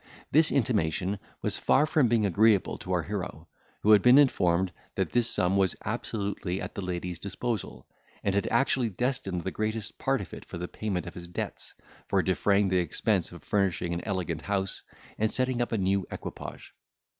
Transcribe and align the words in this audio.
This 0.31 0.51
intimation 0.51 1.19
was 1.43 1.59
far 1.59 1.85
from 1.85 2.07
being 2.07 2.25
agreeable 2.25 2.75
to 2.79 2.91
our 2.91 3.03
hero, 3.03 3.47
who 3.83 3.91
had 3.91 4.01
been 4.01 4.17
informed, 4.17 4.71
that 4.95 5.11
this 5.11 5.29
sum 5.29 5.57
was 5.57 5.75
absolutely 5.85 6.59
at 6.59 6.73
the 6.73 6.81
lady's 6.81 7.19
disposal, 7.19 7.85
and 8.23 8.33
had 8.33 8.47
actually 8.47 8.89
destined 8.89 9.43
the 9.43 9.51
greatest 9.51 9.99
part 9.99 10.19
of 10.19 10.33
it 10.33 10.43
for 10.43 10.57
the 10.57 10.67
payment 10.67 11.05
of 11.05 11.13
his 11.13 11.27
debts, 11.27 11.75
for 12.07 12.23
defraying 12.23 12.67
the 12.69 12.77
expense 12.77 13.31
of 13.31 13.43
furnishing 13.43 13.93
an 13.93 14.01
elegant 14.03 14.41
house, 14.41 14.81
and 15.19 15.29
setting 15.29 15.61
up 15.61 15.71
a 15.71 15.77
new 15.77 16.07
equipage. 16.09 16.73